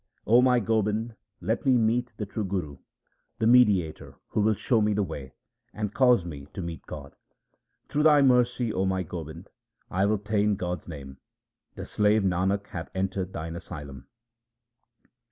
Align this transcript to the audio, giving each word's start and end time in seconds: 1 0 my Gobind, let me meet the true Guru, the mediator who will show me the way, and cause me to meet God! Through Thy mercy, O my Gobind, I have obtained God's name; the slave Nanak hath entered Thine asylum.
1 0.23 0.33
0 0.37 0.41
my 0.41 0.59
Gobind, 0.59 1.15
let 1.41 1.63
me 1.63 1.77
meet 1.77 2.11
the 2.17 2.25
true 2.25 2.43
Guru, 2.43 2.77
the 3.37 3.45
mediator 3.45 4.15
who 4.29 4.41
will 4.41 4.55
show 4.55 4.81
me 4.81 4.95
the 4.95 5.03
way, 5.03 5.35
and 5.75 5.93
cause 5.93 6.25
me 6.25 6.47
to 6.55 6.61
meet 6.63 6.87
God! 6.87 7.15
Through 7.87 8.01
Thy 8.01 8.23
mercy, 8.23 8.73
O 8.73 8.83
my 8.85 9.03
Gobind, 9.03 9.51
I 9.91 9.99
have 9.99 10.09
obtained 10.09 10.57
God's 10.57 10.87
name; 10.87 11.19
the 11.75 11.85
slave 11.85 12.23
Nanak 12.23 12.65
hath 12.69 12.89
entered 12.95 13.31
Thine 13.31 13.55
asylum. 13.55 14.07